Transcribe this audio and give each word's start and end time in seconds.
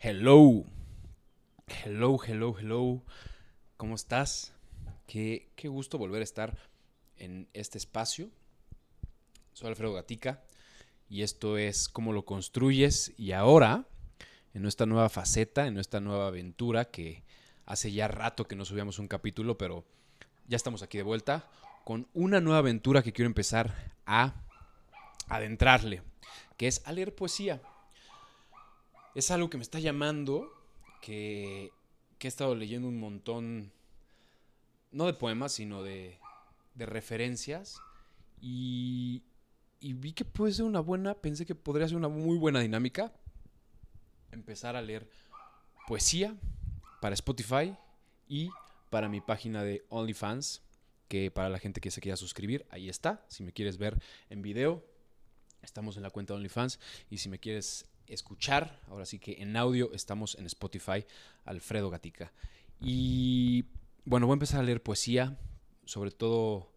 Hello. 0.00 0.64
Hello, 1.68 2.18
hello, 2.26 2.54
hello. 2.58 3.02
¿Cómo 3.76 3.94
estás? 3.94 4.52
Qué, 5.06 5.50
qué 5.54 5.68
gusto 5.68 5.98
volver 5.98 6.22
a 6.22 6.24
estar 6.24 6.58
en 7.16 7.48
este 7.52 7.78
espacio. 7.78 8.28
Soy 9.52 9.68
Alfredo 9.68 9.94
Gatica 9.94 10.42
y 11.08 11.22
esto 11.22 11.58
es 11.58 11.88
cómo 11.88 12.12
lo 12.12 12.24
construyes 12.24 13.12
y 13.16 13.32
ahora 13.32 13.86
en 14.54 14.62
nuestra 14.62 14.86
nueva 14.86 15.08
faceta, 15.08 15.66
en 15.66 15.74
nuestra 15.74 16.00
nueva 16.00 16.28
aventura 16.28 16.86
que 16.86 17.22
hace 17.66 17.92
ya 17.92 18.08
rato 18.08 18.46
que 18.46 18.56
no 18.56 18.64
subíamos 18.64 18.98
un 18.98 19.08
capítulo, 19.08 19.58
pero 19.58 19.84
ya 20.46 20.56
estamos 20.56 20.82
aquí 20.82 20.98
de 20.98 21.04
vuelta 21.04 21.48
con 21.84 22.06
una 22.14 22.40
nueva 22.40 22.58
aventura 22.58 23.02
que 23.02 23.12
quiero 23.12 23.26
empezar 23.26 23.74
a 24.06 24.34
adentrarle, 25.28 26.02
que 26.56 26.66
es 26.66 26.82
a 26.86 26.92
leer 26.92 27.14
poesía 27.14 27.60
es 29.18 29.32
algo 29.32 29.50
que 29.50 29.56
me 29.56 29.64
está 29.64 29.80
llamando, 29.80 30.52
que, 31.02 31.72
he 32.20 32.26
estado 32.28 32.54
leyendo 32.54 32.86
un 32.86 33.00
montón, 33.00 33.72
no 34.92 35.06
de 35.06 35.12
poemas, 35.12 35.50
sino 35.52 35.82
de, 35.82 36.18
de 36.74 36.86
referencias. 36.86 37.80
Y, 38.40 39.24
y 39.80 39.94
vi 39.94 40.12
que 40.12 40.24
puede 40.24 40.52
ser 40.52 40.66
una 40.66 40.78
buena, 40.78 41.14
pensé 41.14 41.46
que 41.46 41.56
podría 41.56 41.88
ser 41.88 41.96
una 41.96 42.08
muy 42.08 42.38
buena 42.38 42.60
dinámica. 42.60 43.12
Empezar 44.32 44.76
a 44.76 44.82
leer 44.82 45.08
poesía 45.86 46.36
para 47.00 47.14
Spotify 47.14 47.76
y 48.28 48.50
para 48.90 49.08
mi 49.08 49.20
página 49.20 49.62
de 49.62 49.84
OnlyFans, 49.88 50.62
que 51.08 51.30
para 51.30 51.48
la 51.48 51.58
gente 51.58 51.80
que 51.80 51.90
se 51.90 52.00
quiera 52.00 52.16
suscribir, 52.16 52.66
ahí 52.70 52.88
está. 52.88 53.24
Si 53.28 53.42
me 53.42 53.52
quieres 53.52 53.78
ver 53.78 53.98
en 54.30 54.42
video, 54.42 54.84
estamos 55.62 55.96
en 55.96 56.02
la 56.02 56.10
cuenta 56.10 56.34
de 56.34 56.38
OnlyFans. 56.38 56.78
Y 57.10 57.18
si 57.18 57.28
me 57.28 57.38
quieres 57.38 57.86
escuchar. 58.08 58.80
Ahora 58.88 59.04
sí 59.04 59.18
que 59.18 59.40
en 59.40 59.56
audio 59.56 59.92
estamos 59.92 60.34
en 60.36 60.46
Spotify, 60.46 61.04
Alfredo 61.44 61.90
Gatica. 61.90 62.32
Y 62.80 63.64
bueno, 64.04 64.26
voy 64.26 64.34
a 64.34 64.36
empezar 64.36 64.60
a 64.60 64.62
leer 64.62 64.82
poesía, 64.82 65.36
sobre 65.84 66.10
todo, 66.10 66.70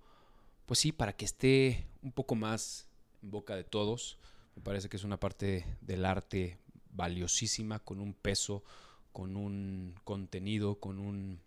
pues 0.65 0.79
sí, 0.79 0.91
para 0.91 1.13
que 1.13 1.25
esté 1.25 1.87
un 2.01 2.11
poco 2.11 2.35
más 2.35 2.87
en 3.21 3.31
boca 3.31 3.55
de 3.55 3.63
todos. 3.63 4.17
Me 4.55 4.61
parece 4.61 4.89
que 4.89 4.97
es 4.97 5.03
una 5.03 5.19
parte 5.19 5.65
del 5.81 6.05
arte 6.05 6.57
valiosísima, 6.93 7.79
con 7.79 7.99
un 7.99 8.13
peso, 8.13 8.63
con 9.11 9.35
un 9.35 9.95
contenido, 10.03 10.79
con 10.79 10.99
un, 10.99 11.39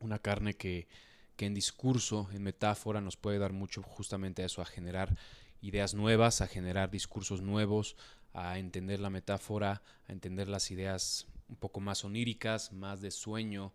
una 0.00 0.18
carne 0.18 0.54
que, 0.54 0.88
que 1.36 1.46
en 1.46 1.54
discurso, 1.54 2.28
en 2.32 2.42
metáfora, 2.42 3.00
nos 3.00 3.16
puede 3.16 3.38
dar 3.38 3.52
mucho 3.52 3.82
justamente 3.82 4.42
a 4.42 4.46
eso, 4.46 4.62
a 4.62 4.66
generar 4.66 5.16
ideas 5.60 5.94
nuevas, 5.94 6.40
a 6.40 6.46
generar 6.46 6.90
discursos 6.90 7.42
nuevos, 7.42 7.96
a 8.32 8.58
entender 8.58 9.00
la 9.00 9.10
metáfora, 9.10 9.82
a 10.06 10.12
entender 10.12 10.48
las 10.48 10.70
ideas 10.70 11.26
un 11.48 11.56
poco 11.56 11.80
más 11.80 12.04
oníricas, 12.04 12.72
más 12.72 13.00
de 13.00 13.10
sueño, 13.10 13.72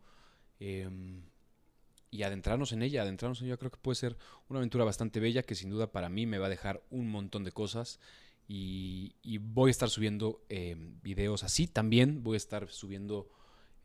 em, 0.59 1.23
y 2.11 2.23
adentrarnos 2.23 2.71
en 2.71 2.83
ella, 2.83 3.01
adentrarnos 3.01 3.41
en 3.41 3.47
ella. 3.47 3.57
Creo 3.57 3.71
que 3.71 3.79
puede 3.79 3.95
ser 3.95 4.17
una 4.47 4.59
aventura 4.59 4.85
bastante 4.85 5.19
bella 5.19 5.43
que 5.43 5.55
sin 5.55 5.69
duda 5.69 5.91
para 5.91 6.09
mí 6.09 6.25
me 6.25 6.37
va 6.37 6.45
a 6.45 6.49
dejar 6.49 6.83
un 6.91 7.09
montón 7.09 7.43
de 7.43 7.51
cosas 7.51 7.99
y, 8.47 9.37
voy 9.39 9.69
a 9.69 9.71
estar 9.71 9.89
subiendo 9.89 10.43
em, 10.49 10.99
videos 11.01 11.43
así 11.43 11.67
también, 11.67 12.23
voy 12.23 12.35
a 12.35 12.37
estar 12.37 12.69
subiendo 12.69 13.29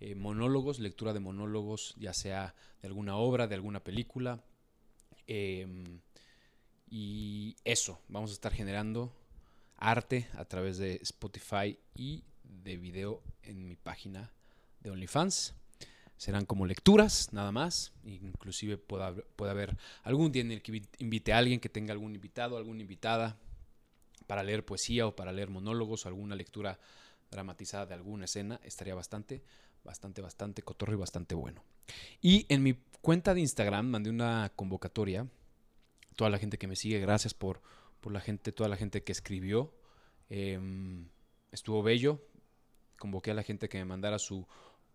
eh, 0.00 0.14
monólogos, 0.14 0.78
lectura 0.78 1.12
de 1.12 1.20
monólogos, 1.20 1.94
ya 1.98 2.12
sea 2.12 2.54
de 2.82 2.88
alguna 2.88 3.16
obra, 3.16 3.46
de 3.46 3.54
alguna 3.54 3.82
película. 3.82 4.44
Em, 5.26 6.00
y 6.90 7.56
eso, 7.64 8.00
vamos 8.08 8.30
a 8.30 8.34
estar 8.34 8.52
generando 8.52 9.12
arte 9.76 10.28
a 10.34 10.44
través 10.44 10.78
de 10.78 10.96
Spotify 11.02 11.78
y 11.94 12.24
de 12.42 12.76
video 12.76 13.22
en 13.42 13.68
mi 13.68 13.76
página 13.76 14.32
de 14.80 14.90
OnlyFans. 14.90 15.54
Serán 16.16 16.46
como 16.46 16.66
lecturas, 16.66 17.32
nada 17.32 17.52
más. 17.52 17.92
Inclusive 18.04 18.76
puede 18.76 19.50
haber, 19.50 19.76
algún 20.02 20.32
día 20.32 20.42
en 20.42 20.50
el 20.50 20.62
que 20.62 20.82
invite 20.98 21.32
a 21.32 21.38
alguien 21.38 21.60
que 21.60 21.68
tenga 21.68 21.92
algún 21.92 22.14
invitado, 22.14 22.56
alguna 22.56 22.80
invitada 22.80 23.38
para 24.28 24.42
leer 24.44 24.64
poesía 24.64 25.06
o 25.06 25.16
para 25.16 25.32
leer 25.32 25.48
monólogos 25.48 26.04
o 26.04 26.08
alguna 26.08 26.36
lectura 26.36 26.78
dramatizada 27.30 27.86
de 27.86 27.94
alguna 27.94 28.26
escena. 28.26 28.60
Estaría 28.62 28.94
bastante, 28.94 29.42
bastante, 29.82 30.20
bastante 30.20 30.62
cotorro 30.62 30.92
y 30.92 30.96
bastante 30.96 31.34
bueno. 31.34 31.64
Y 32.20 32.44
en 32.50 32.62
mi 32.62 32.74
cuenta 33.00 33.32
de 33.32 33.40
Instagram 33.40 33.86
mandé 33.86 34.10
una 34.10 34.52
convocatoria. 34.54 35.26
Toda 36.14 36.28
la 36.28 36.38
gente 36.38 36.58
que 36.58 36.66
me 36.66 36.76
sigue, 36.76 37.00
gracias 37.00 37.32
por, 37.32 37.62
por 38.02 38.12
la 38.12 38.20
gente, 38.20 38.52
toda 38.52 38.68
la 38.68 38.76
gente 38.76 39.02
que 39.02 39.12
escribió. 39.12 39.72
Em, 40.28 41.08
estuvo 41.50 41.82
bello. 41.82 42.22
Convoqué 42.98 43.30
a 43.30 43.34
la 43.34 43.42
gente 43.42 43.70
que 43.70 43.78
me 43.78 43.86
mandara 43.86 44.18
su 44.18 44.46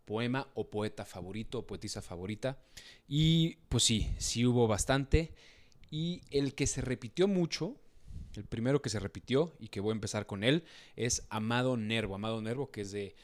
poema 0.05 0.47
o 0.53 0.69
poeta 0.69 1.05
favorito 1.05 1.57
o 1.57 1.65
poetisa 1.65 2.03
favorita. 2.03 2.59
Y 3.07 3.55
pues 3.67 3.83
sí, 3.83 4.13
sí 4.19 4.45
hubo 4.45 4.67
bastante. 4.67 5.33
Y 5.89 6.21
el 6.29 6.53
que 6.53 6.67
se 6.67 6.81
repitió 6.81 7.27
mucho, 7.27 7.79
el 8.35 8.45
primero 8.45 8.81
que 8.81 8.89
se 8.89 8.99
repitió 8.99 9.55
y 9.59 9.67
que 9.67 9.79
voy 9.79 9.91
a 9.91 9.95
empezar 9.95 10.25
con 10.25 10.43
él, 10.43 10.63
es 10.95 11.25
Amado 11.29 11.77
Nervo. 11.77 12.15
Amado 12.15 12.41
Nervo, 12.41 12.71
que 12.71 12.81
es 12.81 12.91
de 12.91 13.15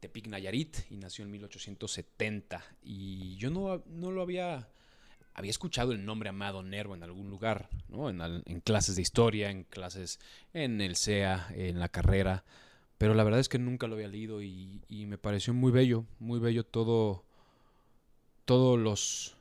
Tepic 0.00 0.28
Nayarit 0.28 0.76
y 0.90 0.96
nació 0.96 1.24
en 1.24 1.30
1870. 1.30 2.64
Y 2.82 3.36
yo 3.36 3.50
no, 3.50 3.82
no 3.86 4.10
lo 4.10 4.22
había 4.22 4.68
había 5.38 5.50
escuchado 5.50 5.92
el 5.92 6.04
nombre 6.04 6.30
Amado 6.30 6.64
Nervo 6.64 6.96
en 6.96 7.04
algún 7.04 7.30
lugar, 7.30 7.68
¿no? 7.88 8.10
en, 8.10 8.60
clases 8.62 8.96
de 8.96 9.02
historia, 9.02 9.50
en 9.50 9.62
clases 9.62 10.18
en 10.52 10.80
el 10.80 10.96
SEA, 10.96 11.46
en 11.54 11.78
la 11.78 11.88
carrera, 11.88 12.44
pero 12.98 13.14
la 13.14 13.22
verdad 13.22 13.38
es 13.38 13.48
que 13.48 13.60
nunca 13.60 13.86
lo 13.86 13.94
había 13.94 14.08
leído 14.08 14.42
y, 14.42 14.82
me 14.88 15.16
pareció 15.16 15.54
muy 15.54 15.70
bello, 15.70 16.04
muy 16.18 16.40
bello 16.40 16.64
todo, 16.64 17.24
todo 18.44 18.76
los, 18.76 19.36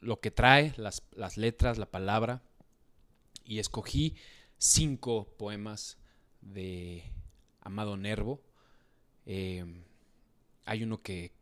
lo 0.00 0.20
que 0.20 0.30
trae, 0.30 0.72
las, 0.78 1.02
letras, 1.36 1.76
la 1.76 1.90
palabra, 1.90 2.40
y 3.44 3.58
escogí 3.58 4.16
cinco 4.62 5.26
poemas 5.38 5.98
de 6.40 7.02
Amado 7.62 7.96
Nervo. 7.96 8.40
Eh, 9.26 9.64
hay 10.64 10.84
uno 10.84 11.02
que, 11.02 11.32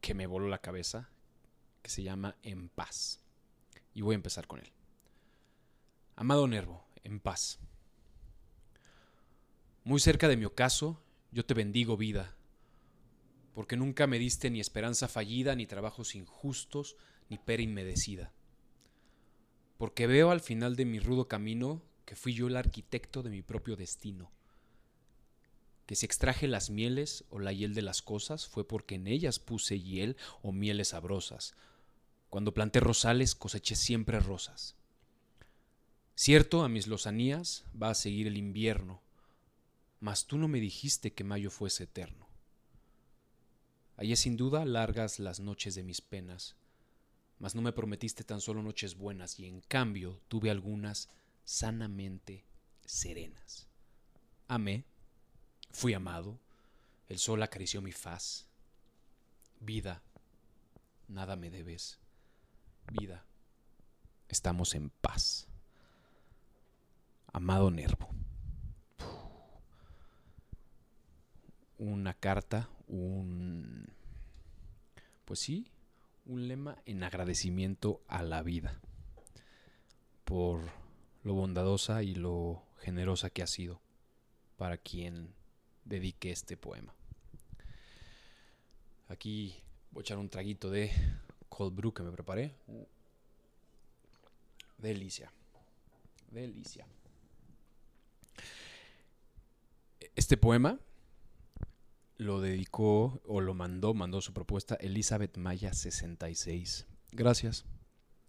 que 0.00 0.14
me 0.14 0.26
voló 0.26 0.48
la 0.48 0.62
cabeza, 0.62 1.10
que 1.82 1.90
se 1.90 2.02
llama 2.02 2.36
En 2.42 2.70
paz 2.70 3.20
y 3.92 4.00
voy 4.00 4.14
a 4.14 4.16
empezar 4.16 4.46
con 4.46 4.60
él. 4.60 4.72
Amado 6.16 6.48
Nervo, 6.48 6.86
en 7.04 7.20
paz. 7.20 7.58
Muy 9.84 10.00
cerca 10.00 10.26
de 10.26 10.38
mi 10.38 10.46
ocaso, 10.46 11.02
yo 11.30 11.44
te 11.44 11.52
bendigo 11.52 11.98
vida, 11.98 12.34
porque 13.52 13.76
nunca 13.76 14.06
me 14.06 14.18
diste 14.18 14.48
ni 14.48 14.60
esperanza 14.60 15.06
fallida, 15.06 15.54
ni 15.54 15.66
trabajos 15.66 16.14
injustos, 16.14 16.96
ni 17.28 17.36
pera 17.36 17.62
inmedecida. 17.62 18.32
Porque 19.76 20.06
veo 20.06 20.30
al 20.30 20.40
final 20.40 20.76
de 20.76 20.86
mi 20.86 20.98
rudo 20.98 21.28
camino 21.28 21.82
que 22.08 22.16
fui 22.16 22.32
yo 22.32 22.46
el 22.46 22.56
arquitecto 22.56 23.22
de 23.22 23.28
mi 23.28 23.42
propio 23.42 23.76
destino. 23.76 24.30
Que 25.84 25.94
si 25.94 26.06
extraje 26.06 26.48
las 26.48 26.70
mieles 26.70 27.26
o 27.28 27.38
la 27.38 27.52
hiel 27.52 27.74
de 27.74 27.82
las 27.82 28.00
cosas 28.00 28.48
fue 28.48 28.66
porque 28.66 28.94
en 28.94 29.06
ellas 29.06 29.38
puse 29.38 29.78
hiel 29.78 30.16
o 30.40 30.50
mieles 30.50 30.88
sabrosas, 30.88 31.54
cuando 32.30 32.54
planté 32.54 32.80
rosales 32.80 33.34
coseché 33.34 33.76
siempre 33.76 34.20
rosas. 34.20 34.74
Cierto, 36.14 36.62
a 36.62 36.70
mis 36.70 36.86
lozanías 36.86 37.66
va 37.80 37.90
a 37.90 37.94
seguir 37.94 38.26
el 38.26 38.38
invierno, 38.38 39.02
mas 40.00 40.26
tú 40.26 40.38
no 40.38 40.48
me 40.48 40.60
dijiste 40.60 41.12
que 41.12 41.24
mayo 41.24 41.50
fuese 41.50 41.84
eterno. 41.84 42.26
Hallé 43.98 44.16
sin 44.16 44.38
duda 44.38 44.64
largas 44.64 45.18
las 45.18 45.40
noches 45.40 45.74
de 45.74 45.82
mis 45.82 46.00
penas, 46.00 46.56
mas 47.38 47.54
no 47.54 47.60
me 47.60 47.72
prometiste 47.74 48.24
tan 48.24 48.40
solo 48.40 48.62
noches 48.62 48.96
buenas, 48.96 49.38
y 49.38 49.44
en 49.44 49.60
cambio 49.60 50.22
tuve 50.28 50.50
algunas 50.50 51.10
sanamente 51.48 52.44
serenas. 52.84 53.66
Amé, 54.48 54.84
fui 55.70 55.94
amado, 55.94 56.38
el 57.08 57.18
sol 57.18 57.42
acarició 57.42 57.80
mi 57.80 57.90
faz. 57.90 58.46
Vida, 59.58 60.02
nada 61.08 61.36
me 61.36 61.48
debes 61.48 61.98
vida, 62.92 63.24
estamos 64.28 64.74
en 64.74 64.90
paz. 64.90 65.48
Amado 67.32 67.70
Nervo. 67.70 68.10
Una 71.78 72.12
carta, 72.12 72.68
un... 72.88 73.90
Pues 75.24 75.40
sí, 75.40 75.70
un 76.26 76.46
lema 76.46 76.82
en 76.84 77.02
agradecimiento 77.04 78.02
a 78.06 78.22
la 78.22 78.42
vida 78.42 78.82
por 80.24 80.87
lo 81.22 81.34
bondadosa 81.34 82.02
y 82.02 82.14
lo 82.14 82.62
generosa 82.78 83.30
que 83.30 83.42
ha 83.42 83.46
sido 83.46 83.80
para 84.56 84.76
quien 84.76 85.34
dedique 85.84 86.30
este 86.30 86.56
poema. 86.56 86.94
Aquí 89.08 89.62
voy 89.90 90.00
a 90.00 90.02
echar 90.02 90.18
un 90.18 90.28
traguito 90.28 90.70
de 90.70 90.90
cold 91.48 91.74
brew 91.74 91.92
que 91.92 92.02
me 92.02 92.12
preparé. 92.12 92.54
Delicia. 94.76 95.32
Delicia. 96.30 96.86
Este 100.14 100.36
poema 100.36 100.78
lo 102.16 102.40
dedicó 102.40 103.20
o 103.24 103.40
lo 103.40 103.54
mandó, 103.54 103.94
mandó 103.94 104.20
su 104.20 104.32
propuesta 104.32 104.74
Elizabeth 104.74 105.36
Maya 105.36 105.72
66. 105.72 106.86
Gracias. 107.12 107.64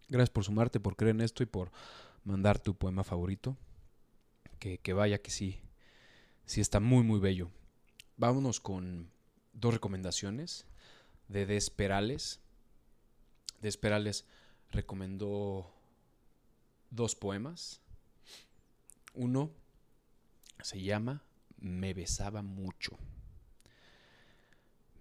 Gracias 0.08 0.30
por 0.30 0.44
sumarte, 0.44 0.80
por 0.80 0.96
creer 0.96 1.16
en 1.16 1.22
esto 1.22 1.44
y 1.44 1.48
por 1.48 1.72
mandar 2.30 2.60
tu 2.60 2.76
poema 2.76 3.04
favorito. 3.04 3.58
Que, 4.60 4.78
que 4.78 4.94
vaya 4.94 5.22
que 5.22 5.32
sí, 5.32 5.62
sí 6.46 6.62
está 6.62 6.80
muy, 6.80 7.04
muy 7.04 7.20
bello. 7.20 7.50
Vámonos 8.18 8.60
con 8.60 9.10
dos 9.54 9.74
recomendaciones 9.74 10.66
de 11.28 11.46
Desperales. 11.46 12.40
Desperales 13.62 14.26
recomendó 14.72 15.74
dos 16.92 17.16
poemas. 17.16 17.82
Uno 19.14 19.52
se 20.62 20.82
llama 20.82 21.24
Me 21.58 21.94
besaba 21.94 22.42
mucho. 22.42 22.98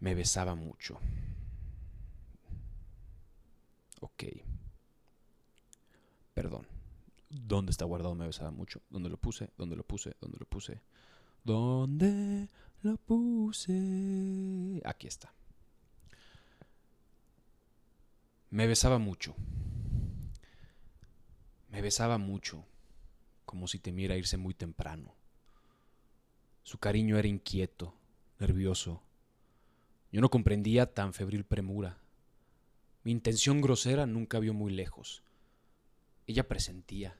Me 0.00 0.14
besaba 0.14 0.54
mucho. 0.54 0.98
Ok. 4.00 4.24
Perdón. 6.32 6.77
¿Dónde 7.30 7.70
está 7.70 7.84
guardado 7.84 8.14
Me 8.14 8.26
besaba 8.26 8.50
mucho? 8.50 8.82
¿Dónde 8.88 9.08
lo 9.08 9.19
puse? 9.19 9.50
¿Dónde 9.56 9.76
lo 9.76 9.84
puse? 9.84 10.16
¿Dónde 10.20 10.38
lo 10.38 10.46
puse? 10.46 10.80
¿Dónde 11.44 12.48
lo 12.82 12.96
puse? 12.96 14.82
Aquí 14.84 15.06
está. 15.06 15.32
Me 18.50 18.66
besaba 18.66 18.98
mucho. 18.98 19.34
Me 21.69 21.82
besaba 21.82 22.16
mucho, 22.16 22.64
como 23.44 23.69
si 23.69 23.78
temiera 23.78 24.16
irse 24.16 24.38
muy 24.38 24.54
temprano. 24.54 25.14
Su 26.62 26.78
cariño 26.78 27.19
era 27.19 27.28
inquieto, 27.28 27.94
nervioso. 28.38 29.02
Yo 30.10 30.22
no 30.22 30.31
comprendía 30.31 30.94
tan 30.94 31.12
febril 31.12 31.44
premura. 31.44 31.98
Mi 33.04 33.12
intención 33.12 33.60
grosera 33.60 34.06
nunca 34.06 34.38
vio 34.38 34.54
muy 34.54 34.72
lejos. 34.72 35.22
Ella 36.28 36.46
presentía. 36.46 37.16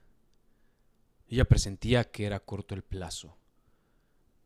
Ella 1.27 1.43
presentía 1.45 2.11
que 2.11 2.27
era 2.27 2.39
corto 2.39 2.75
el 2.75 2.83
plazo, 2.83 3.35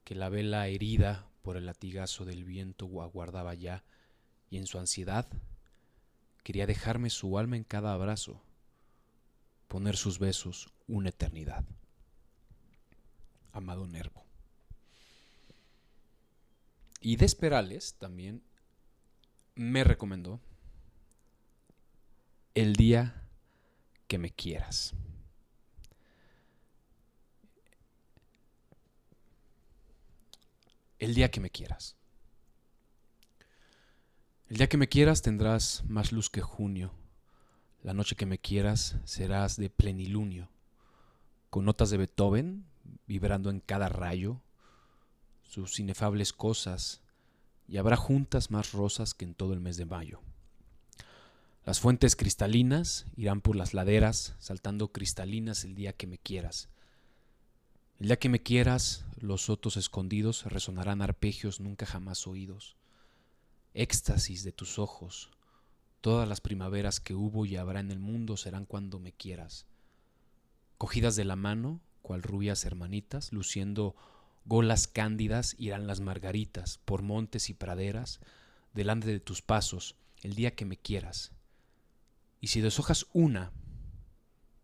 que 0.06 0.16
la 0.16 0.30
vela 0.30 0.70
herida 0.70 1.28
por 1.42 1.58
el 1.58 1.66
latigazo 1.66 2.24
del 2.24 2.46
viento 2.46 2.86
aguardaba 3.02 3.54
ya, 3.56 3.84
y 4.50 4.58
en 4.58 4.66
su 4.66 4.80
ansiedad 4.80 5.28
quería 6.44 6.66
dejarme 6.66 7.10
su 7.10 7.38
alma 7.38 7.58
en 7.58 7.66
cada 7.66 7.94
abrazo, 7.94 8.42
poner 9.68 9.98
sus 9.98 10.18
besos 10.18 10.70
una 10.88 11.10
eternidad. 11.10 11.66
Amado 13.52 13.86
Nervo. 13.86 14.24
Y 17.02 17.18
Desperales 17.18 17.96
también 17.96 18.42
me 19.56 19.84
recomendó 19.84 20.40
El 22.56 22.78
día 22.78 23.23
que 24.14 24.20
me 24.20 24.30
quieras. 24.30 24.94
El 31.00 31.16
día 31.16 31.32
que 31.32 31.40
me 31.40 31.50
quieras. 31.50 31.98
El 34.50 34.58
día 34.58 34.70
que 34.70 34.78
me 34.78 34.88
quieras 34.88 35.24
tendrás 35.24 35.84
más 35.88 36.12
luz 36.12 36.30
que 36.30 36.42
junio. 36.42 36.94
La 37.82 37.96
noche 37.96 38.16
que 38.16 38.28
me 38.28 38.38
quieras 38.38 38.98
serás 39.04 39.58
de 39.58 39.72
plenilunio, 39.72 40.52
con 41.50 41.66
notas 41.66 41.90
de 41.90 41.98
Beethoven 41.98 42.68
vibrando 43.08 43.50
en 43.50 43.62
cada 43.62 43.90
rayo 43.90 44.44
sus 45.42 45.80
inefables 45.80 46.34
cosas, 46.34 47.02
y 47.68 47.78
habrá 47.78 47.96
juntas 47.96 48.52
más 48.52 48.74
rosas 48.74 49.16
que 49.16 49.26
en 49.26 49.34
todo 49.34 49.54
el 49.54 49.60
mes 49.60 49.76
de 49.78 49.88
mayo. 49.88 50.22
Las 51.66 51.80
fuentes 51.80 52.18
cristalinas 52.18 53.06
irán 53.16 53.40
por 53.40 53.56
las 53.56 53.74
laderas, 53.74 54.36
saltando 54.40 54.92
cristalinas 54.92 55.64
el 55.64 55.76
día 55.76 55.94
que 55.94 56.08
me 56.08 56.18
quieras. 56.18 56.68
El 58.00 58.08
día 58.08 58.20
que 58.20 58.28
me 58.28 58.44
quieras, 58.44 59.06
los 59.18 59.44
sotos 59.44 59.78
escondidos 59.78 60.44
resonarán 60.44 61.02
arpegios 61.02 61.62
nunca 61.62 61.86
jamás 61.86 62.28
oídos. 62.28 62.76
Éxtasis 63.74 64.44
de 64.44 64.52
tus 64.52 64.78
ojos, 64.78 65.32
todas 66.02 66.28
las 66.28 66.42
primaveras 66.42 67.00
que 67.00 67.14
hubo 67.14 67.46
y 67.46 67.56
habrá 67.56 67.80
en 67.80 67.92
el 67.92 68.00
mundo 68.00 68.36
serán 68.36 68.66
cuando 68.66 69.00
me 69.00 69.14
quieras. 69.14 69.66
Cogidas 70.78 71.16
de 71.16 71.24
la 71.24 71.38
mano, 71.38 71.80
cual 72.02 72.24
rubias 72.24 72.66
hermanitas, 72.66 73.32
luciendo 73.32 73.96
golas 74.44 74.88
cándidas 74.88 75.56
irán 75.58 75.88
las 75.88 76.02
margaritas 76.02 76.80
por 76.84 77.04
montes 77.04 77.50
y 77.50 77.54
praderas 77.54 78.20
delante 78.74 79.08
de 79.08 79.22
tus 79.22 79.42
pasos 79.42 79.96
el 80.24 80.36
día 80.36 80.56
que 80.56 80.66
me 80.66 80.76
quieras. 80.76 81.33
Y 82.44 82.48
si 82.48 82.60
deshojas 82.60 83.06
una, 83.14 83.54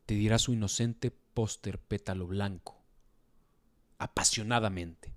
te 0.06 0.14
dirá 0.14 0.38
su 0.38 0.52
inocente 0.52 1.12
póster 1.12 1.80
pétalo 1.80 2.28
blanco, 2.28 2.84
apasionadamente. 4.00 5.14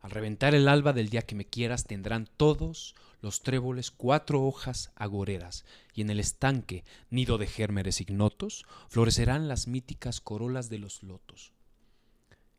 Al 0.00 0.10
reventar 0.10 0.54
el 0.54 0.68
alba 0.68 0.92
del 0.92 1.08
día 1.08 1.22
que 1.22 1.34
me 1.34 1.46
quieras 1.46 1.84
tendrán 1.84 2.28
todos 2.36 2.94
los 3.22 3.40
tréboles 3.40 3.90
cuatro 3.90 4.42
hojas 4.42 4.92
agoreras, 4.94 5.64
y 5.94 6.02
en 6.02 6.10
el 6.10 6.20
estanque, 6.20 6.84
nido 7.08 7.38
de 7.38 7.46
gérmenes 7.46 8.02
ignotos, 8.02 8.66
florecerán 8.90 9.48
las 9.48 9.68
míticas 9.68 10.20
corolas 10.20 10.68
de 10.68 10.80
los 10.80 11.02
lotos. 11.02 11.54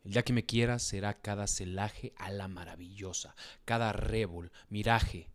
El 0.02 0.14
día 0.14 0.24
que 0.24 0.32
me 0.32 0.46
quieras 0.46 0.82
será 0.82 1.14
cada 1.14 1.46
celaje 1.46 2.12
a 2.16 2.32
la 2.32 2.48
maravillosa, 2.48 3.36
cada 3.64 3.92
rébol, 3.92 4.50
miraje 4.68 5.30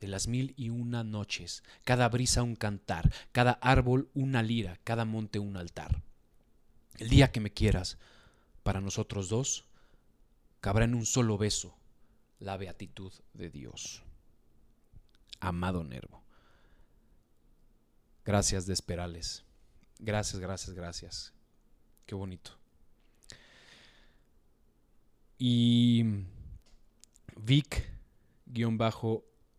de 0.00 0.08
las 0.08 0.28
mil 0.28 0.54
y 0.56 0.70
una 0.70 1.04
noches, 1.04 1.62
cada 1.84 2.08
brisa 2.08 2.42
un 2.42 2.56
cantar, 2.56 3.12
cada 3.32 3.52
árbol 3.52 4.10
una 4.14 4.42
lira, 4.42 4.78
cada 4.84 5.04
monte 5.04 5.38
un 5.38 5.56
altar. 5.56 6.02
El 6.98 7.08
día 7.08 7.32
que 7.32 7.40
me 7.40 7.52
quieras, 7.52 7.98
para 8.62 8.80
nosotros 8.80 9.28
dos, 9.28 9.64
cabrá 10.60 10.84
en 10.84 10.94
un 10.94 11.06
solo 11.06 11.38
beso 11.38 11.76
la 12.38 12.56
beatitud 12.56 13.12
de 13.34 13.50
Dios. 13.50 14.02
Amado 15.40 15.84
Nervo. 15.84 16.22
Gracias 18.24 18.66
de 18.66 18.72
esperales. 18.72 19.44
Gracias, 19.98 20.40
gracias, 20.40 20.74
gracias. 20.74 21.32
Qué 22.06 22.14
bonito. 22.14 22.52
Y 25.38 26.04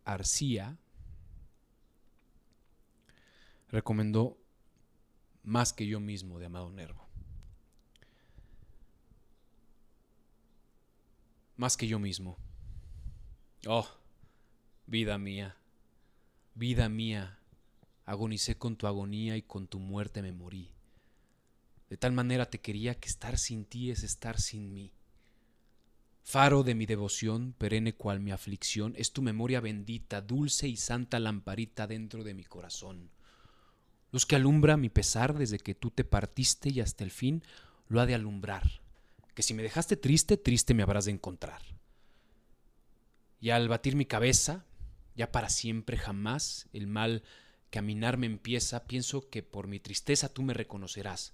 Vic-Arcía 0.08 0.78
recomendó 3.68 4.38
Más 5.44 5.74
que 5.74 5.86
yo 5.86 6.00
mismo 6.00 6.40
de 6.40 6.46
Amado 6.46 6.72
Nervo. 6.72 7.06
Más 11.58 11.76
que 11.76 11.88
yo 11.88 12.00
mismo. 12.00 12.38
Oh, 13.66 13.88
vida 14.86 15.18
mía, 15.18 15.58
vida 16.56 16.88
mía, 16.88 17.40
agonicé 18.06 18.58
con 18.58 18.78
tu 18.78 18.88
agonía 18.88 19.36
y 19.36 19.42
con 19.42 19.68
tu 19.68 19.80
muerte 19.80 20.22
me 20.22 20.32
morí. 20.32 20.72
De 21.90 21.98
tal 21.98 22.14
manera 22.14 22.50
te 22.50 22.62
quería 22.62 22.98
que 22.98 23.10
estar 23.10 23.38
sin 23.38 23.66
ti 23.66 23.92
es 23.92 24.04
estar 24.04 24.40
sin 24.40 24.74
mí. 24.74 24.94
Faro 26.30 26.64
de 26.64 26.76
mi 26.76 26.86
devoción, 26.86 27.54
perenne 27.58 27.94
cual 27.94 28.20
mi 28.20 28.34
aflicción, 28.34 28.94
es 28.98 29.14
tu 29.14 29.22
memoria 29.22 29.62
bendita, 29.62 30.20
dulce 30.20 30.68
y 30.68 30.76
santa 30.76 31.20
lamparita 31.20 31.88
dentro 31.88 32.26
de 32.26 32.34
mi 32.34 32.44
corazón. 32.44 33.12
Luz 34.12 34.26
que 34.26 34.36
alumbra 34.36 34.76
mi 34.76 34.90
pesar 34.90 35.38
desde 35.38 35.58
que 35.58 35.74
tú 35.74 35.90
te 35.90 36.04
partiste 36.04 36.68
y 36.68 36.82
hasta 36.82 37.06
el 37.06 37.12
fin 37.12 37.44
lo 37.88 38.02
ha 38.02 38.06
de 38.06 38.14
alumbrar, 38.14 38.82
que 39.36 39.42
si 39.42 39.54
me 39.54 39.64
dejaste 39.64 39.96
triste, 39.96 40.36
triste 40.36 40.74
me 40.74 40.84
habrás 40.84 41.06
de 41.06 41.12
encontrar. 41.12 41.62
Y 43.40 43.52
al 43.52 43.70
batir 43.70 43.96
mi 43.96 44.06
cabeza, 44.06 44.66
ya 45.16 45.32
para 45.32 45.48
siempre 45.48 45.96
jamás, 45.96 46.68
el 46.74 46.88
mal 46.88 47.24
que 47.70 47.80
a 47.80 47.82
minarme 47.82 48.26
empieza, 48.26 48.84
pienso 48.84 49.30
que 49.30 49.44
por 49.44 49.68
mi 49.68 49.80
tristeza 49.80 50.28
tú 50.28 50.44
me 50.44 50.54
reconocerás, 50.54 51.34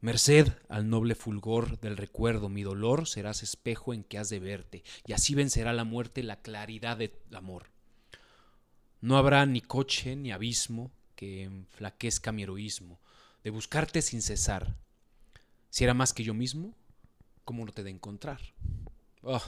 Merced 0.00 0.48
al 0.68 0.88
noble 0.88 1.14
fulgor 1.14 1.78
del 1.80 1.96
recuerdo, 1.96 2.48
mi 2.48 2.62
dolor 2.62 3.06
serás 3.06 3.42
espejo 3.42 3.92
en 3.92 4.02
que 4.02 4.18
has 4.18 4.30
de 4.30 4.38
verte, 4.38 4.82
y 5.06 5.12
así 5.12 5.34
vencerá 5.34 5.72
la 5.72 5.84
muerte 5.84 6.22
la 6.22 6.40
claridad 6.40 6.96
del 6.96 7.12
amor. 7.34 7.66
No 9.00 9.18
habrá 9.18 9.44
ni 9.44 9.60
coche 9.60 10.16
ni 10.16 10.32
abismo 10.32 10.90
que 11.16 11.42
enflaquezca 11.42 12.32
mi 12.32 12.44
heroísmo, 12.44 12.98
de 13.44 13.50
buscarte 13.50 14.00
sin 14.00 14.22
cesar. 14.22 14.74
Si 15.68 15.84
era 15.84 15.92
más 15.92 16.14
que 16.14 16.24
yo 16.24 16.32
mismo, 16.32 16.74
¿cómo 17.44 17.64
no 17.66 17.72
te 17.72 17.82
de 17.82 17.90
encontrar? 17.90 18.40
Oh, 19.22 19.42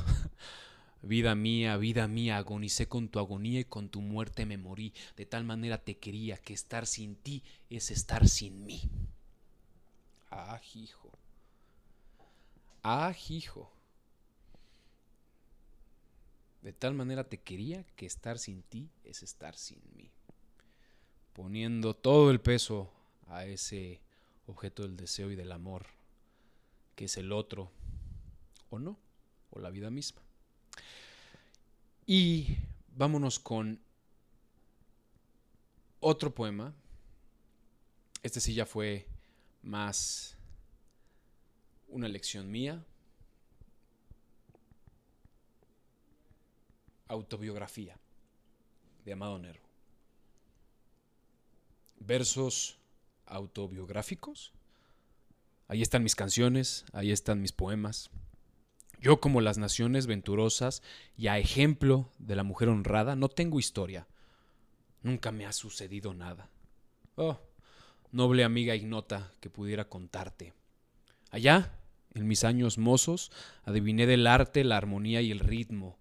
Vida 1.02 1.35
mía, 1.35 1.76
vida 1.78 2.06
mía, 2.06 2.37
agonicé 2.37 2.87
con 2.87 3.09
tu 3.09 3.18
agonía 3.18 3.59
y 3.59 3.64
con 3.64 3.88
tu 3.88 4.00
muerte 4.00 4.47
me 4.47 4.56
morí. 4.56 4.94
De 5.16 5.26
tal 5.26 5.42
manera 5.42 5.78
te 5.78 5.99
quería 5.99 6.37
que 6.37 6.54
estar 6.54 6.87
sin 6.87 7.16
ti 7.16 7.42
es 7.71 7.90
estar 7.90 8.28
sin 8.28 8.64
mí. 8.64 8.82
Ah, 10.35 10.59
hijo. 10.75 11.12
Ah. 12.83 13.15
De 16.62 16.73
tal 16.73 16.95
manera 16.95 17.25
te 17.25 17.39
quería 17.39 17.85
que 17.97 18.07
estar 18.07 18.39
sin 18.39 18.62
ti 18.62 18.89
es 19.05 19.23
estar 19.23 19.57
sin 19.57 19.83
mí. 19.95 20.11
Poniendo 21.35 21.95
todo 21.95 22.31
el 22.31 22.41
peso 22.41 22.91
a 23.29 23.45
ese 23.45 24.01
objeto 24.47 24.85
del 24.85 24.97
deseo 24.97 25.31
y 25.31 25.37
del 25.37 25.53
amor, 25.53 25.85
que 26.97 27.05
es 27.05 27.17
el 27.19 27.31
otro, 27.31 27.71
o 28.71 28.79
no, 28.79 28.99
o 29.51 29.61
la 29.61 29.69
vida 29.69 29.91
misma. 29.91 30.23
Y 32.07 32.57
vámonos 32.97 33.39
con 33.39 33.81
otro 36.01 36.35
poema. 36.35 36.73
Este 38.23 38.41
sí 38.41 38.55
ya 38.55 38.65
fue 38.65 39.12
más 39.62 40.37
una 41.88 42.09
lección 42.09 42.50
mía. 42.50 42.85
Autobiografía 47.09 47.99
de 49.04 49.12
Amado 49.12 49.38
Nervo. 49.38 49.69
Versos 52.00 52.78
autobiográficos. 53.26 54.52
Ahí 55.69 55.83
están 55.83 56.02
mis 56.02 56.14
canciones, 56.14 56.85
ahí 56.92 57.12
están 57.12 57.40
mis 57.40 57.52
poemas. 57.52 58.11
Yo 59.00 59.21
como 59.21 59.40
las 59.40 59.59
naciones 59.59 60.07
venturosas 60.07 60.83
y 61.16 61.26
a 61.26 61.38
ejemplo 61.38 62.12
de 62.19 62.37
la 62.37 62.45
mujer 62.45 62.69
honrada 62.69 63.16
no 63.16 63.28
tengo 63.28 63.59
historia. 63.59 64.07
Nunca 65.02 65.33
me 65.33 65.45
ha 65.45 65.52
sucedido 65.52 66.14
nada. 66.14 66.49
Oh, 67.16 67.38
noble 68.12 68.45
amiga 68.45 68.76
ignota 68.76 69.33
que 69.40 69.50
pudiera 69.50 69.88
contarte. 69.88 70.52
Allá, 71.31 71.78
en 72.14 72.28
mis 72.28 72.45
años 72.45 72.78
mozos, 72.78 73.33
adiviné 73.64 74.07
del 74.07 74.26
arte 74.26 74.64
la 74.64 74.76
armonía 74.76 75.23
y 75.23 75.31
el 75.31 75.40
ritmo. 75.40 75.99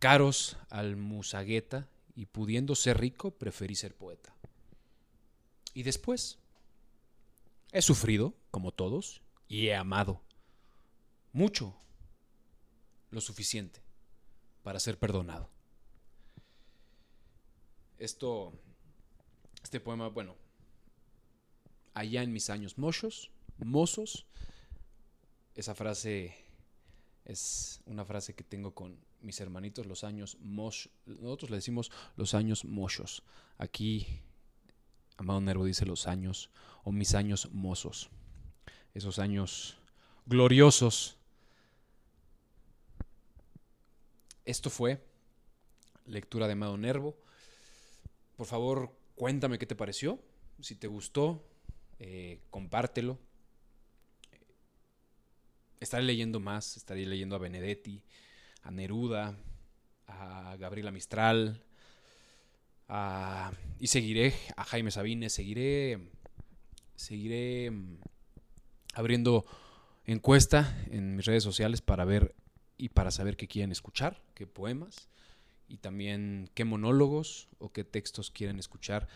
Caros 0.00 0.56
al 0.68 0.96
musagueta 0.96 1.88
y 2.16 2.26
pudiendo 2.26 2.74
ser 2.74 2.98
rico, 2.98 3.30
preferí 3.30 3.76
ser 3.76 3.94
poeta. 3.94 4.34
Y 5.72 5.84
después, 5.84 6.38
he 7.72 7.80
sufrido, 7.80 8.34
como 8.50 8.72
todos, 8.72 9.22
y 9.48 9.68
he 9.68 9.74
amado. 9.76 10.20
Mucho, 11.32 11.76
lo 13.10 13.20
suficiente 13.20 13.80
para 14.62 14.80
ser 14.80 14.98
perdonado. 14.98 15.48
Esto, 17.98 18.52
este 19.62 19.78
poema, 19.78 20.08
bueno, 20.08 20.34
allá 21.94 22.22
en 22.22 22.32
mis 22.32 22.50
años 22.50 22.78
mochos, 22.78 23.30
mozos, 23.58 24.26
esa 25.54 25.74
frase 25.74 26.34
es 27.24 27.80
una 27.86 28.04
frase 28.04 28.34
que 28.34 28.44
tengo 28.44 28.74
con 28.74 28.98
mis 29.20 29.40
hermanitos, 29.40 29.86
los 29.86 30.04
años 30.04 30.38
mosh, 30.40 30.86
nosotros 31.06 31.50
le 31.50 31.56
decimos 31.56 31.90
los 32.16 32.34
años 32.34 32.64
mochos. 32.64 33.22
Aquí, 33.58 34.06
Amado 35.16 35.40
Nervo 35.40 35.64
dice 35.64 35.84
los 35.84 36.06
años 36.06 36.50
o 36.84 36.92
mis 36.92 37.14
años 37.14 37.50
mozos, 37.52 38.08
esos 38.94 39.18
años 39.18 39.76
gloriosos 40.26 41.18
Esto 44.50 44.68
fue 44.68 45.00
lectura 46.06 46.48
de 46.48 46.54
Amado 46.54 46.76
Nervo. 46.76 47.16
Por 48.36 48.46
favor, 48.46 48.90
cuéntame 49.14 49.60
qué 49.60 49.66
te 49.66 49.76
pareció. 49.76 50.18
Si 50.60 50.74
te 50.74 50.88
gustó, 50.88 51.40
eh, 52.00 52.40
compártelo. 52.50 53.18
Estaré 55.78 56.02
leyendo 56.02 56.40
más, 56.40 56.76
estaré 56.76 57.06
leyendo 57.06 57.36
a 57.36 57.38
Benedetti, 57.38 58.02
a 58.62 58.70
Neruda, 58.70 59.38
a 60.06 60.56
Gabriela 60.58 60.90
Mistral, 60.90 61.64
y 63.78 63.86
seguiré 63.86 64.34
a 64.56 64.64
Jaime 64.64 64.90
Sabines, 64.90 65.32
seguiré, 65.32 66.10
seguiré 66.96 67.70
mm, 67.70 67.98
abriendo 68.94 69.46
encuesta 70.06 70.76
en 70.90 71.14
mis 71.16 71.24
redes 71.24 71.44
sociales 71.44 71.82
para 71.82 72.04
ver 72.04 72.34
y 72.76 72.88
para 72.88 73.10
saber 73.10 73.36
qué 73.36 73.46
quieren 73.46 73.70
escuchar, 73.70 74.20
qué 74.34 74.46
poemas 74.46 75.08
y 75.68 75.76
también 75.76 76.50
qué 76.54 76.64
monólogos 76.64 77.48
o 77.58 77.72
qué 77.72 77.84
textos 77.84 78.30
quieren 78.30 78.58
escuchar 78.58 79.06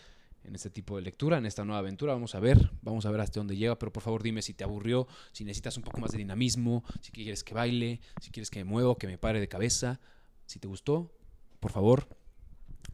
en 0.47 0.55
este 0.55 0.69
tipo 0.69 0.95
de 0.95 1.01
lectura, 1.01 1.37
en 1.37 1.45
esta 1.45 1.65
nueva 1.65 1.79
aventura. 1.79 2.13
Vamos 2.13 2.35
a 2.35 2.39
ver, 2.39 2.71
vamos 2.81 3.05
a 3.05 3.11
ver 3.11 3.21
hasta 3.21 3.39
dónde 3.39 3.55
llega, 3.55 3.77
pero 3.77 3.91
por 3.91 4.03
favor 4.03 4.23
dime 4.23 4.41
si 4.41 4.53
te 4.53 4.63
aburrió, 4.63 5.07
si 5.31 5.43
necesitas 5.43 5.77
un 5.77 5.83
poco 5.83 5.99
más 5.99 6.11
de 6.11 6.17
dinamismo, 6.17 6.83
si 7.01 7.11
quieres 7.11 7.43
que 7.43 7.53
baile, 7.53 8.01
si 8.21 8.31
quieres 8.31 8.49
que 8.49 8.59
me 8.59 8.65
mueva, 8.65 8.95
que 8.97 9.07
me 9.07 9.17
pare 9.17 9.39
de 9.39 9.47
cabeza. 9.47 9.99
Si 10.45 10.59
te 10.59 10.67
gustó, 10.67 11.11
por 11.59 11.71
favor, 11.71 12.07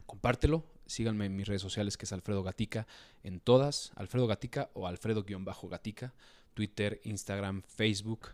compártelo. 0.06 0.64
Síganme 0.86 1.26
en 1.26 1.36
mis 1.36 1.46
redes 1.46 1.62
sociales, 1.62 1.96
que 1.96 2.04
es 2.04 2.12
Alfredo 2.12 2.42
Gatica, 2.42 2.86
en 3.22 3.40
todas, 3.40 3.92
Alfredo 3.94 4.26
Gatica 4.26 4.70
o 4.74 4.86
Alfredo-Gatica, 4.86 6.12
Twitter, 6.54 7.00
Instagram, 7.04 7.62
Facebook. 7.62 8.28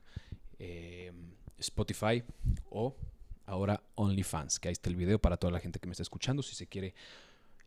Eh, 0.59 1.13
Spotify 1.59 2.23
o 2.71 2.97
ahora 3.47 3.83
OnlyFans, 3.95 4.61
que 4.61 4.69
ahí 4.69 4.73
está 4.73 4.91
el 4.91 4.97
video 4.97 5.19
para 5.19 5.37
toda 5.37 5.53
la 5.53 5.61
gente 5.61 5.79
que 5.79 5.87
me 5.87 5.93
está 5.93 6.03
escuchando. 6.03 6.43
Si 6.43 6.55
se 6.55 6.67
quiere 6.67 6.95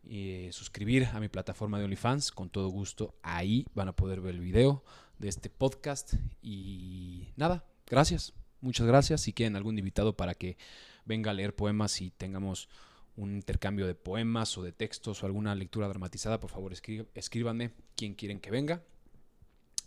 eh, 0.04 0.50
suscribir 0.52 1.06
a 1.06 1.20
mi 1.20 1.28
plataforma 1.28 1.78
de 1.78 1.84
OnlyFans, 1.84 2.32
con 2.32 2.50
todo 2.50 2.68
gusto 2.68 3.14
ahí 3.22 3.66
van 3.74 3.88
a 3.88 3.96
poder 3.96 4.20
ver 4.20 4.34
el 4.34 4.40
video 4.40 4.84
de 5.18 5.28
este 5.28 5.48
podcast. 5.48 6.14
Y 6.42 7.28
nada, 7.36 7.64
gracias, 7.86 8.34
muchas 8.60 8.86
gracias. 8.86 9.20
Si 9.20 9.32
quieren 9.32 9.56
algún 9.56 9.78
invitado 9.78 10.16
para 10.16 10.34
que 10.34 10.56
venga 11.04 11.30
a 11.30 11.34
leer 11.34 11.54
poemas 11.54 12.00
y 12.00 12.10
tengamos 12.10 12.68
un 13.16 13.34
intercambio 13.34 13.86
de 13.86 13.94
poemas 13.94 14.56
o 14.58 14.62
de 14.62 14.72
textos 14.72 15.22
o 15.22 15.26
alguna 15.26 15.54
lectura 15.54 15.88
dramatizada, 15.88 16.40
por 16.40 16.50
favor 16.50 16.72
escríbanme 16.72 17.72
quién 17.94 18.14
quieren 18.14 18.40
que 18.40 18.50
venga. 18.50 18.82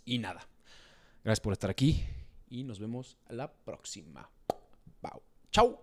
Y 0.04 0.18
nada, 0.18 0.46
gracias 1.24 1.40
por 1.40 1.52
estar 1.52 1.70
aquí 1.70 2.04
y 2.48 2.64
nos 2.64 2.78
vemos 2.78 3.18
la 3.28 3.52
próxima. 3.52 4.30
Bye. 5.02 5.22
Chao. 5.50 5.82